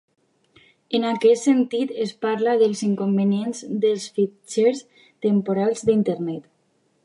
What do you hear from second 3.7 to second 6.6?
dels fitxers temporals d'Internet.